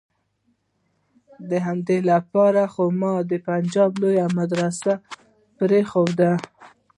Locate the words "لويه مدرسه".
4.01-4.93